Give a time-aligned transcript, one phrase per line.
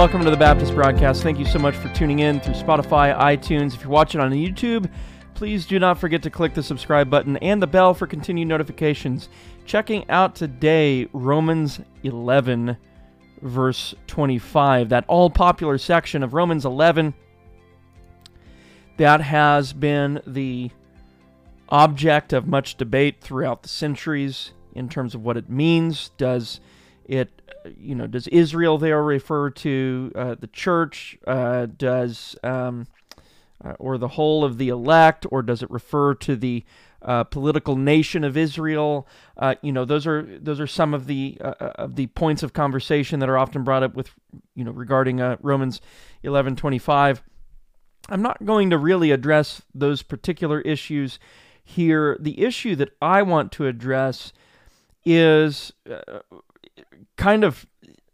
[0.00, 1.22] welcome to the Baptist broadcast.
[1.22, 3.74] Thank you so much for tuning in through Spotify, iTunes.
[3.74, 4.90] If you're watching on YouTube,
[5.34, 9.28] please do not forget to click the subscribe button and the bell for continued notifications.
[9.66, 12.78] Checking out today Romans 11,
[13.42, 17.12] verse 25, that all popular section of Romans 11
[18.96, 20.70] that has been the
[21.68, 26.10] object of much debate throughout the centuries in terms of what it means.
[26.16, 26.58] Does
[27.10, 27.42] it,
[27.76, 31.18] you know, does Israel there refer to uh, the church?
[31.26, 32.86] Uh, does um,
[33.64, 36.64] uh, or the whole of the elect, or does it refer to the
[37.02, 39.08] uh, political nation of Israel?
[39.36, 42.52] Uh, you know, those are those are some of the uh, of the points of
[42.52, 44.10] conversation that are often brought up with,
[44.54, 45.80] you know, regarding Romans
[46.22, 47.22] eleven twenty five.
[48.08, 51.18] I'm not going to really address those particular issues
[51.62, 52.16] here.
[52.20, 54.32] The issue that I want to address
[55.04, 56.20] is uh,
[57.16, 57.66] kind of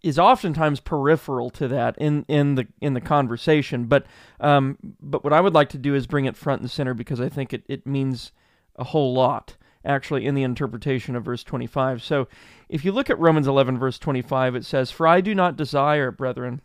[0.03, 3.87] is oftentimes peripheral to that in, in the in the conversation.
[3.87, 4.07] But
[4.41, 7.21] um, but what I would like to do is bring it front and center because
[7.21, 8.33] I think it, it means
[8.77, 12.03] a whole lot actually in the interpretation of verse 25.
[12.03, 12.29] So
[12.69, 16.11] if you look at Romans 11 verse 25, it says, "For I do not desire,
[16.11, 16.61] brethren,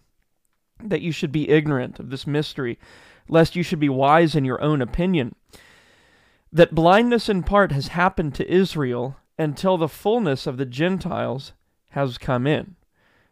[0.83, 2.77] that you should be ignorant of this mystery,
[3.27, 5.35] lest you should be wise in your own opinion."
[6.53, 11.53] That blindness in part has happened to Israel until the fullness of the Gentiles
[11.91, 12.75] has come in.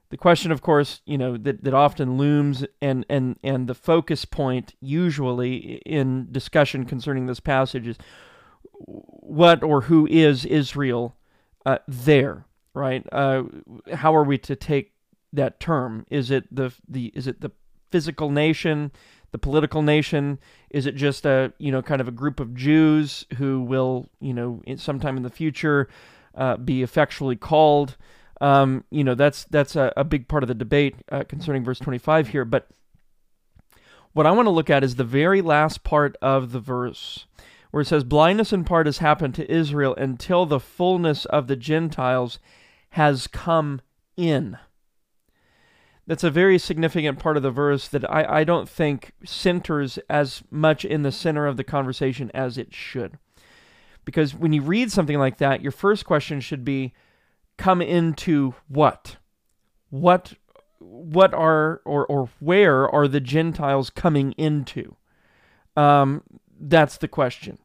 [0.09, 4.25] The question, of course, you know, that, that often looms and, and, and the focus
[4.25, 7.97] point usually in discussion concerning this passage is
[8.71, 11.15] what or who is Israel
[11.65, 13.05] uh, there, right?
[13.11, 13.43] Uh,
[13.93, 14.93] how are we to take
[15.31, 16.05] that term?
[16.09, 17.51] Is it the, the is it the
[17.91, 18.91] physical nation,
[19.31, 20.39] the political nation?
[20.71, 24.33] Is it just a you know kind of a group of Jews who will you
[24.33, 25.87] know sometime in the future
[26.33, 27.95] uh, be effectually called?
[28.41, 31.79] Um, you know, that's that's a, a, big part of the debate uh, concerning verse
[31.79, 32.45] 25 here.
[32.45, 32.69] But
[34.13, 37.25] what I want to look at is the very last part of the verse
[37.71, 41.55] where it says, Blindness in part has happened to Israel until the fullness of the
[41.55, 42.39] Gentiles
[42.91, 43.81] has come
[44.17, 44.57] in.
[46.07, 50.41] That's a very significant part of the verse that I, I don't think centers as
[50.49, 53.19] much in the center of the conversation as it should.
[54.05, 56.93] Because when you read something like that, your first question should be,
[57.59, 59.17] come into what?
[59.91, 60.33] What
[60.79, 64.95] what are or or where are the Gentiles coming into?
[65.75, 66.23] Um,
[66.59, 67.59] that's the question.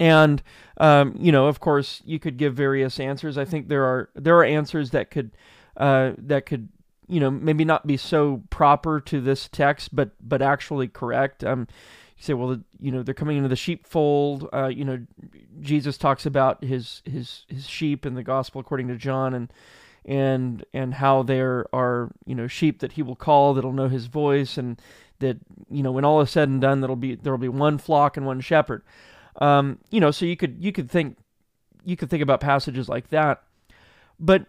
[0.00, 0.42] And
[0.78, 3.38] um, you know, of course, you could give various answers.
[3.38, 5.32] I think there are there are answers that could
[5.76, 6.70] uh, that could
[7.08, 11.44] you know maybe not be so proper to this text, but but actually correct.
[11.44, 11.68] Um,
[12.22, 14.48] say, well, you know, they're coming into the sheepfold.
[14.52, 15.04] Uh, you know,
[15.60, 19.52] Jesus talks about his his his sheep in the gospel according to John, and
[20.04, 24.06] and and how there are you know sheep that he will call that'll know his
[24.06, 24.80] voice, and
[25.18, 25.38] that
[25.68, 28.24] you know when all is said and done, that'll be there'll be one flock and
[28.24, 28.82] one shepherd.
[29.40, 31.16] Um, you know, so you could you could think
[31.84, 33.42] you could think about passages like that,
[34.20, 34.46] but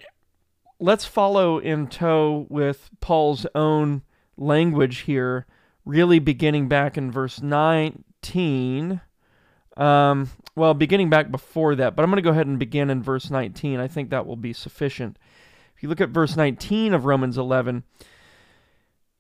[0.80, 4.04] let's follow in tow with Paul's own
[4.38, 5.48] language here
[5.86, 9.02] really beginning back in verse 19.
[9.76, 13.02] Um, well, beginning back before that, but I'm going to go ahead and begin in
[13.02, 13.80] verse 19.
[13.80, 15.18] I think that will be sufficient.
[15.76, 17.84] If you look at verse 19 of Romans 11,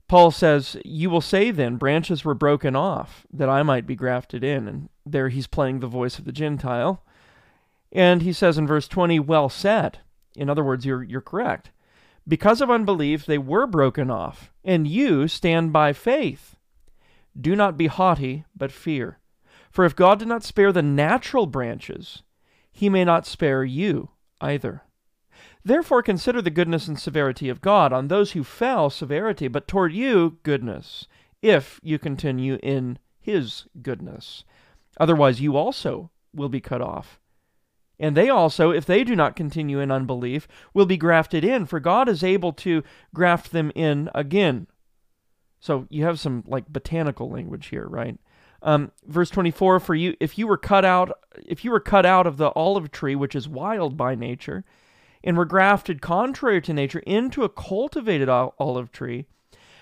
[0.08, 4.44] Paul says, You will say then, branches were broken off that I might be grafted
[4.44, 4.68] in.
[4.68, 7.04] And there he's playing the voice of the Gentile.
[7.92, 10.00] And he says in verse 20, Well said.
[10.36, 11.72] In other words, you're, you're correct.
[12.28, 16.56] Because of unbelief, they were broken off, and you stand by faith.
[17.40, 19.20] Do not be haughty, but fear.
[19.72, 22.24] For if God did not spare the natural branches,
[22.72, 24.84] he may not spare you either.
[25.66, 27.92] Therefore consider the goodness and severity of God.
[27.92, 31.08] On those who fell, severity, but toward you, goodness,
[31.42, 34.44] if you continue in his goodness.
[35.00, 37.20] Otherwise, you also will be cut off.
[38.04, 41.80] And they also, if they do not continue in unbelief, will be grafted in, for
[41.80, 42.84] God is able to
[43.16, 44.68] graft them in again.
[45.62, 48.20] So you have some like botanical language here, right?
[48.62, 52.28] Um, verse 24 for you if you were cut out if you were cut out
[52.28, 54.64] of the olive tree which is wild by nature
[55.22, 59.26] and were grafted contrary to nature into a cultivated olive tree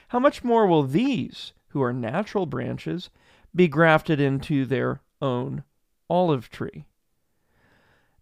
[0.07, 3.12] how much more will these who are natural branches
[3.56, 5.63] be grafted into their own
[6.09, 6.85] olive tree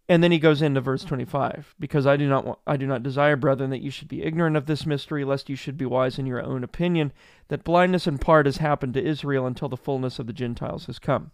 [0.10, 3.04] and then he goes into verse 25, because I do not want, I do not
[3.04, 6.18] desire, brethren, that you should be ignorant of this mystery, lest you should be wise
[6.18, 7.14] in your own opinion,
[7.50, 10.98] that blindness in part has happened to Israel until the fullness of the Gentiles has
[10.98, 11.30] come.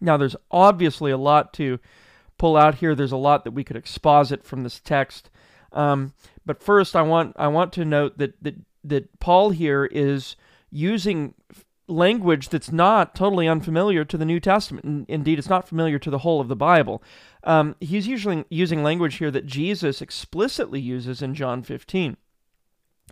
[0.00, 1.78] Now, there's obviously a lot to
[2.38, 2.94] pull out here.
[2.94, 5.28] There's a lot that we could exposit from this text.
[5.70, 6.14] Um,
[6.46, 10.34] but first, I want I want to note that that that Paul here is
[10.70, 11.34] using
[11.88, 15.06] language that's not totally unfamiliar to the New Testament.
[15.08, 17.02] Indeed, it's not familiar to the whole of the Bible.
[17.44, 22.16] Um, he's usually using language here that Jesus explicitly uses in John 15.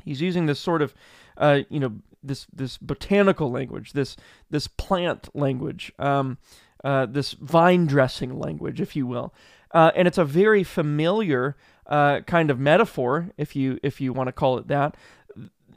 [0.04, 0.94] He's using this sort of,
[1.36, 4.16] uh, you know, this this botanical language, this
[4.50, 6.38] this plant language, um,
[6.84, 9.34] uh, this vine dressing language, if you will,
[9.72, 11.56] uh, and it's a very familiar
[11.86, 14.96] uh, kind of metaphor, if you if you want to call it that,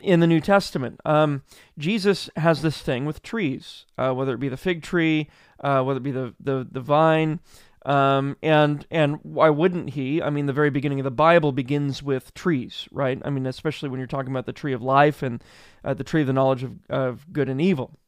[0.03, 0.99] in the New Testament.
[1.05, 1.43] Um,
[1.77, 5.29] Jesus has this thing with trees, uh, whether it be the fig tree,
[5.59, 7.39] uh, whether it be the the, the vine.
[7.85, 10.21] Um, and and why wouldn't he?
[10.21, 13.21] I mean, the very beginning of the Bible begins with trees, right?
[13.25, 15.43] I mean, especially when you're talking about the tree of life and
[15.83, 17.99] uh, the tree of the knowledge of, of good and evil.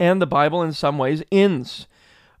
[0.00, 1.86] And the Bible, in some ways, ends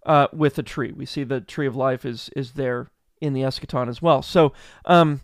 [0.04, 0.90] uh, with a tree.
[0.90, 2.88] We see the tree of life is is there
[3.20, 4.20] in the eschaton as well.
[4.20, 4.52] So,
[4.84, 5.20] um,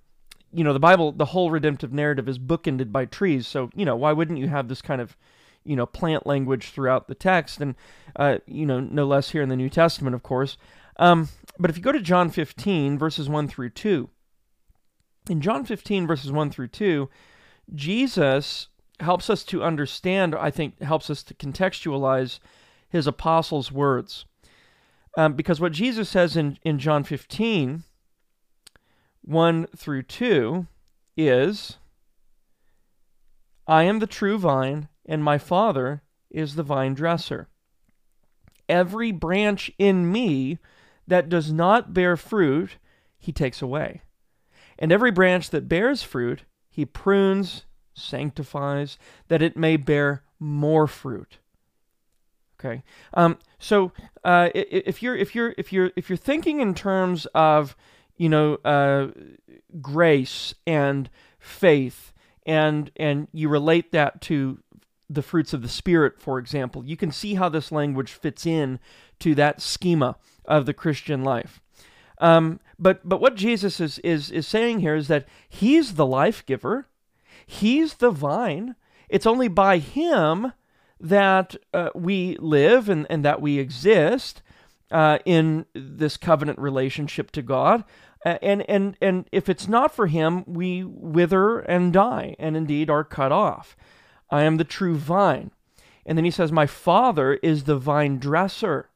[0.53, 3.47] you know, the Bible, the whole redemptive narrative is bookended by trees.
[3.47, 5.17] So, you know, why wouldn't you have this kind of,
[5.65, 7.61] you know, plant language throughout the text?
[7.61, 7.75] And,
[8.17, 10.57] uh, you know, no less here in the New Testament, of course.
[10.97, 11.29] Um,
[11.59, 14.09] but if you go to John 15, verses 1 through 2,
[15.29, 17.09] in John 15, verses 1 through 2,
[17.75, 18.69] Jesus
[19.01, 22.39] helps us to understand, I think, helps us to contextualize
[22.89, 24.25] his apostles' words.
[25.17, 27.85] Um, because what Jesus says in, in John 15,
[29.29, 30.67] 1 through 2,
[31.15, 31.77] is
[33.67, 37.49] I am the true vine, and my Father is the vine dresser.
[38.71, 40.59] Every branch in me
[41.07, 42.79] that does not bear fruit,
[43.19, 44.01] he takes away.
[44.79, 48.97] And every branch that bears fruit, he prunes, sanctifies,
[49.29, 51.37] that it may bear more fruit.
[52.59, 52.83] Okay.
[53.13, 53.93] Um, so
[54.25, 57.77] uh, if you're if you're if you're if you're thinking in terms of
[58.19, 59.09] you know uh,
[59.81, 62.13] grace and faith
[62.45, 64.59] and and you relate that to
[65.09, 66.85] the fruits of the spirit for example.
[66.85, 68.79] You can see how this language fits in
[69.21, 71.61] to that schema of the christian life.
[72.21, 76.45] Um, but but what jesus is is is saying here is that he's the life
[76.45, 76.89] giver.
[77.47, 78.75] He's the vine.
[79.09, 80.53] It's only by him
[81.01, 84.43] that uh, we live and, and that we exist
[84.91, 87.85] uh, in this covenant relationship to God.
[88.25, 93.05] And, and, and if it's not for him, we wither and die, and indeed are
[93.05, 93.77] cut off.
[94.31, 95.53] I am the true vine.
[96.05, 98.89] And then he says, My father is the vine dresser.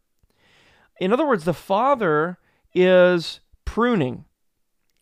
[1.01, 2.39] In other words, the father
[2.75, 4.25] is pruning,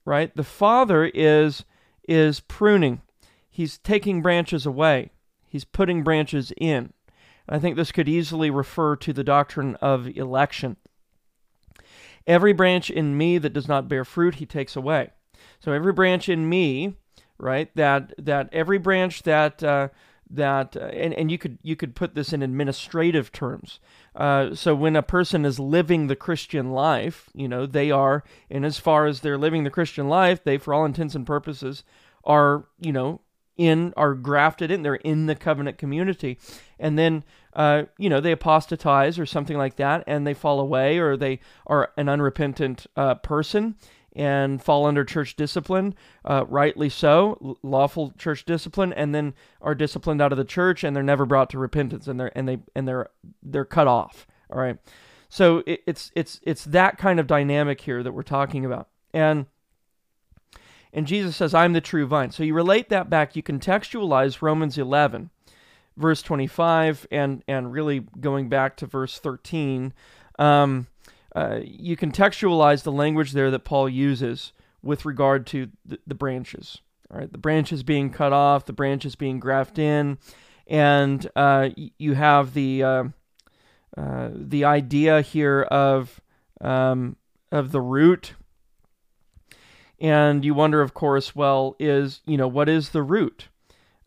[0.04, 0.34] right?
[0.34, 1.64] The father is,
[2.08, 3.02] is pruning.
[3.48, 5.10] He's taking branches away.
[5.46, 6.92] He's putting branches in.
[7.48, 10.76] I think this could easily refer to the doctrine of election.
[12.30, 15.10] Every branch in me that does not bear fruit, he takes away.
[15.58, 16.94] So every branch in me,
[17.38, 17.74] right?
[17.74, 19.88] That that every branch that uh,
[20.30, 23.80] that uh, and, and you could you could put this in administrative terms.
[24.14, 28.64] Uh, so when a person is living the Christian life, you know they are, and
[28.64, 31.82] as far as they're living the Christian life, they, for all intents and purposes,
[32.22, 33.20] are you know
[33.60, 36.38] in are grafted in they're in the covenant community.
[36.78, 37.24] And then
[37.54, 41.40] uh, you know they apostatize or something like that and they fall away or they
[41.66, 43.76] are an unrepentant uh, person
[44.16, 50.20] and fall under church discipline uh, rightly so lawful church discipline and then are disciplined
[50.20, 52.88] out of the church and they're never brought to repentance and they're and they and
[52.88, 53.08] they're
[53.42, 54.78] they're cut off all right?
[55.28, 58.88] So it, it's it's it's that kind of dynamic here that we're talking about.
[59.12, 59.46] And
[60.92, 62.30] and Jesus says, I'm the true vine.
[62.30, 65.30] So you relate that back, you contextualize Romans 11,
[65.96, 69.92] verse 25, and, and really going back to verse 13.
[70.38, 70.88] Um,
[71.34, 76.80] uh, you contextualize the language there that Paul uses with regard to the, the branches.
[77.10, 80.18] All right, the branches being cut off, the branches being grafted in,
[80.66, 83.04] and uh, you have the uh,
[83.96, 86.20] uh, the idea here of
[86.60, 87.16] um,
[87.50, 88.34] of the root
[90.00, 93.48] and you wonder, of course, well, is, you know, what is the root?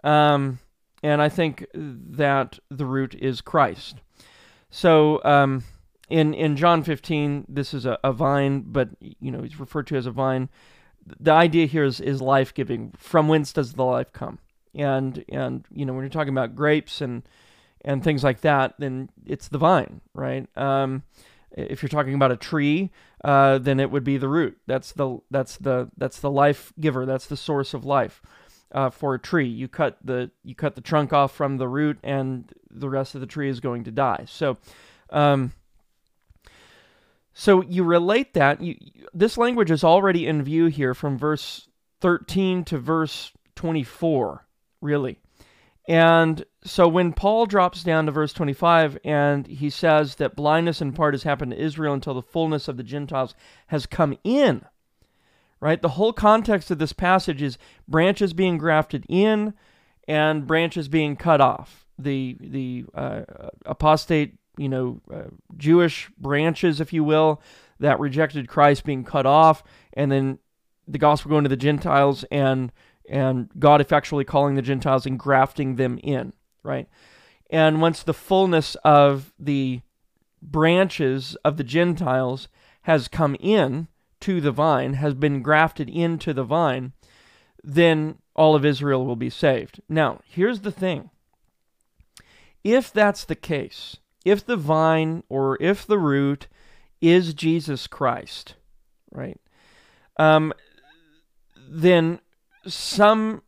[0.04, 0.60] Um,
[1.04, 3.98] and I think that the root is Christ.
[4.72, 5.64] So um,
[6.10, 9.96] in, in John 15, this is a, a vine, but, you know, he's referred to
[9.96, 10.50] as a vine.
[11.20, 12.94] The idea here is, is life giving.
[12.98, 14.40] From whence does the life come?
[14.74, 17.24] And, and, you know, when you're talking about grapes and,
[17.82, 20.48] and things like that, then it's the vine, right?
[20.58, 21.04] Um,
[21.54, 22.92] if you're talking about a tree,
[23.24, 24.58] uh, then it would be the root.
[24.68, 27.06] That's the that's the that's the life giver.
[27.06, 28.22] That's the source of life.
[28.72, 32.00] Uh, for a tree, you cut the you cut the trunk off from the root,
[32.04, 34.26] and the rest of the tree is going to die.
[34.28, 34.58] So,
[35.12, 35.54] um,
[37.34, 38.62] so you relate that.
[38.62, 38.76] You,
[39.14, 41.68] this language is already in view here from verse
[42.02, 44.46] 13 to verse 24,
[44.82, 45.20] really.
[45.88, 50.94] And so when Paul drops down to verse 25 and he says that blindness in
[50.94, 53.36] part has happened to Israel until the fullness of the Gentiles
[53.68, 54.64] has come in,
[55.60, 55.82] right?
[55.82, 59.54] The whole context of this passage is branches being grafted in
[60.08, 61.86] and branches being cut off.
[62.00, 63.22] The the uh,
[63.66, 67.42] apostate, you know, uh, Jewish branches, if you will,
[67.80, 69.64] that rejected Christ being cut off,
[69.94, 70.40] and then
[70.88, 72.72] the gospel going to the Gentiles and
[73.10, 76.34] and God effectually calling the Gentiles and grafting them in,
[76.64, 76.88] right?
[77.50, 79.82] And once the fullness of the
[80.42, 82.48] branches of the Gentiles
[82.84, 83.88] has come in
[84.22, 86.94] to the vine, has been grafted into the vine,
[87.64, 89.82] then all of Israel will be saved.
[89.88, 91.10] Now, here's the thing.
[92.64, 96.48] If that's the case, if the vine or if the root
[97.02, 98.56] is Jesus Christ,
[99.12, 99.40] right?
[100.18, 100.54] Um,
[101.70, 102.20] then
[102.66, 103.44] some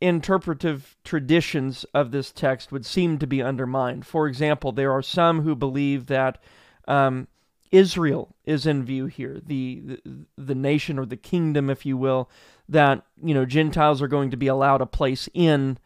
[0.00, 4.06] interpretive traditions of this text would seem to be undermined.
[4.06, 6.42] For example, there are some who believe that
[6.88, 7.28] um,
[7.70, 12.30] Israel is in view here, the, the, the nation or the kingdom, if you will,
[12.68, 15.78] that you know Gentiles are going to be allowed a place in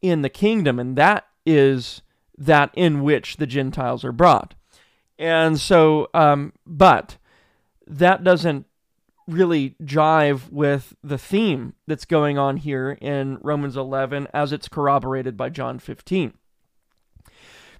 [0.00, 2.02] in the kingdom, and that is
[2.38, 4.54] that in which the Gentiles are brought.
[5.18, 7.18] And so, um, but
[7.86, 8.66] that doesn't
[9.26, 15.36] really jive with the theme that's going on here in Romans 11 as it's corroborated
[15.36, 16.34] by John 15.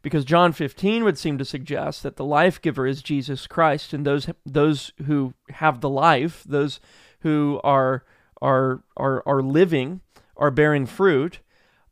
[0.03, 4.07] Because John 15 would seem to suggest that the life giver is Jesus Christ, and
[4.07, 6.81] those those who have the life, those
[7.21, 8.05] who are
[8.41, 10.01] are are are living,
[10.39, 11.41] are bearing fruit,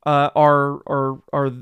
[0.07, 1.53] uh, are are are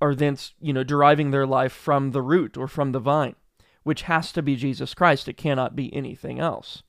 [0.00, 3.36] are thence you know deriving their life from the root or from the vine,
[3.82, 5.28] which has to be Jesus Christ.
[5.28, 6.82] It cannot be anything else.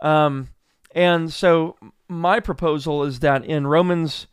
[0.00, 0.48] Um,
[0.94, 1.76] and so
[2.08, 4.26] my proposal is that in Romans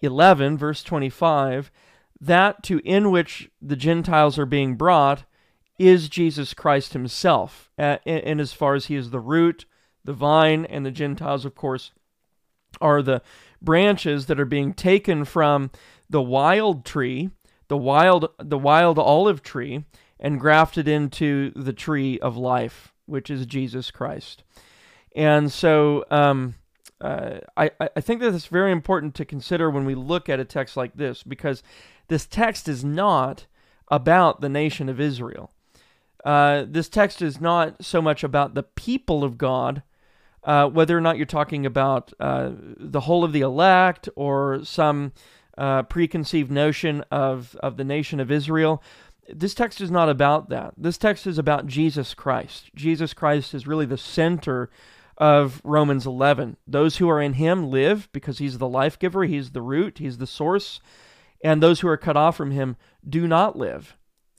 [0.00, 1.70] 11, verse 25,
[2.20, 5.24] that to in which the Gentiles are being brought
[5.78, 9.66] is Jesus Christ himself, in as far as he is the root,
[10.04, 11.92] the vine, and the Gentiles, of course,
[12.80, 13.22] are the
[13.60, 15.70] branches that are being taken from
[16.08, 17.30] the wild tree,
[17.68, 19.84] the wild, the wild olive tree,
[20.20, 24.44] and grafted into the tree of life, which is Jesus Christ.
[25.14, 26.54] And so um,
[27.00, 30.44] uh, I, I think that it's very important to consider when we look at a
[30.44, 31.62] text like this because
[32.08, 33.46] this text is not
[33.88, 35.50] about the nation of Israel.
[36.24, 39.82] Uh, this text is not so much about the people of God,
[40.44, 45.12] uh, whether or not you're talking about uh, the whole of the elect or some
[45.58, 48.82] uh, preconceived notion of, of the nation of Israel.
[49.28, 50.74] This text is not about that.
[50.76, 52.70] This text is about Jesus Christ.
[52.74, 54.70] Jesus Christ is really the center
[55.18, 56.56] of Romans 11.
[56.66, 60.18] Those who are in him live because he's the life giver, he's the root, he's
[60.18, 60.80] the source,
[61.42, 62.76] and those who are cut off from him
[63.08, 63.96] do not live.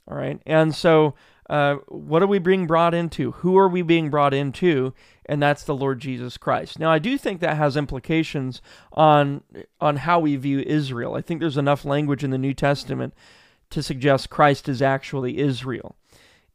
[0.08, 0.40] All right.
[0.46, 1.14] And so,
[1.48, 3.32] uh, what are we being brought into?
[3.32, 4.92] Who are we being brought into?
[5.26, 6.78] And that's the Lord Jesus Christ.
[6.78, 8.60] Now, I do think that has implications
[8.92, 9.42] on
[9.80, 11.14] on how we view Israel.
[11.14, 13.14] I think there's enough language in the New Testament
[13.70, 15.96] to suggest Christ is actually Israel,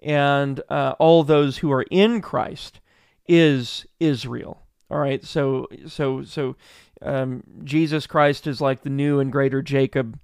[0.02, 2.80] and uh, all those who are in Christ
[3.28, 4.62] is Israel.
[4.90, 6.58] All right, so so so
[7.02, 10.20] um, Jesus Christ is like the new and greater Jacob.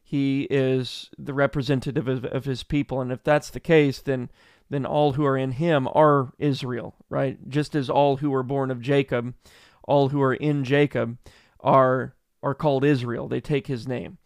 [0.00, 4.30] He is the representative of, of his people, and if that's the case, then
[4.70, 7.36] then all who are in him are Israel, right?
[7.48, 9.34] Just as all who were born of Jacob,
[9.82, 11.18] all who are in Jacob,
[11.58, 13.26] are are called Israel.
[13.26, 14.18] They take his name,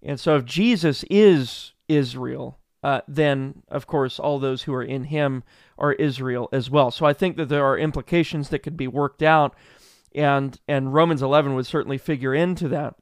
[0.00, 5.04] and so if Jesus is Israel, uh, then of course all those who are in
[5.04, 5.42] him
[5.78, 6.90] are Israel as well.
[6.90, 9.54] So I think that there are implications that could be worked out,
[10.14, 12.94] and and Romans 11 would certainly figure into that.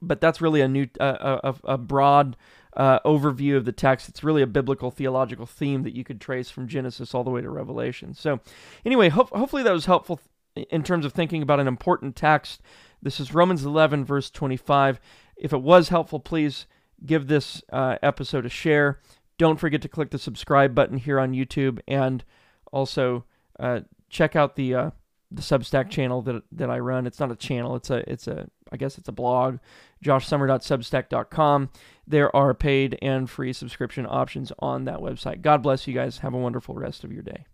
[0.00, 2.36] But that's really a new, uh, a, a broad
[2.76, 4.08] uh, overview of the text.
[4.08, 7.40] It's really a biblical theological theme that you could trace from Genesis all the way
[7.40, 8.14] to Revelation.
[8.14, 8.38] So,
[8.84, 10.20] anyway, ho- hopefully that was helpful
[10.54, 12.62] in terms of thinking about an important text.
[13.02, 15.00] This is Romans 11, verse 25.
[15.36, 16.66] If it was helpful, please
[17.04, 19.00] give this uh, episode a share.
[19.38, 22.24] Don't forget to click the subscribe button here on YouTube, and
[22.72, 23.24] also
[23.58, 24.90] uh, check out the uh,
[25.30, 27.06] the Substack channel that that I run.
[27.06, 29.58] It's not a channel; it's a it's a I guess it's a blog.
[30.04, 31.70] JoshSummer.substack.com.
[32.06, 35.42] There are paid and free subscription options on that website.
[35.42, 36.18] God bless you guys.
[36.18, 37.46] Have a wonderful rest of your day.